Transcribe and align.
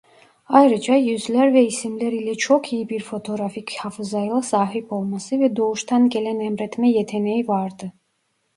Ayrıca 0.47 0.95
yüzler 0.95 1.53
ve 1.53 1.65
isimler 1.65 2.11
ile 2.11 2.35
çok 2.35 2.73
iyi 2.73 2.89
bir 2.89 3.03
fotoğrafik 3.03 3.77
hafızaya 3.81 4.41
sahip 4.41 4.93
olması 4.93 5.39
ve 5.39 5.55
doğuştan 5.55 6.09
gelen 6.09 6.39
emretme 6.39 6.89
yeteneği 6.91 7.47
vardı… 7.47 7.93